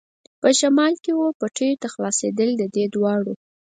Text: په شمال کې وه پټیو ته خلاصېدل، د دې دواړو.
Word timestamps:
په 0.41 0.49
شمال 0.59 0.93
کې 1.03 1.11
وه 1.17 1.27
پټیو 1.39 1.79
ته 1.81 1.87
خلاصېدل، 1.93 2.49
د 2.57 2.63
دې 2.75 2.85
دواړو. 2.93 3.33